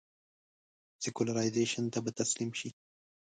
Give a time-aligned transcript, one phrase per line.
[1.03, 2.69] سیکولرایزېشن ته به تسلیم شي.